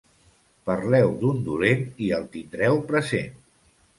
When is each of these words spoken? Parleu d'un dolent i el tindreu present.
Parleu 0.69 1.11
d'un 1.19 1.43
dolent 1.51 1.85
i 2.07 2.09
el 2.19 2.27
tindreu 2.37 2.83
present. 2.91 3.39